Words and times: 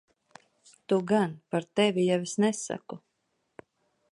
Tu 0.87 0.97
gan. 1.11 1.35
Par 1.55 1.67
tevi 1.79 2.07
jau 2.07 2.17
es 2.29 2.33
nesaku. 2.45 2.99